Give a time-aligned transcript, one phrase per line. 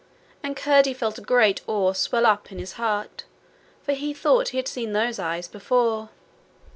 [0.41, 3.25] And Curdie felt a great awe swell up in his heart,
[3.83, 6.09] for he thought he had seen those eyes before.